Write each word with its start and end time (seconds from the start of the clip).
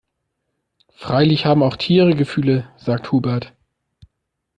Freilich 0.95 1.45
haben 1.45 1.61
auch 1.61 1.75
Tiere 1.75 2.15
Gefühle, 2.15 2.67
sagt 2.75 3.11
Hubert. 3.11 3.53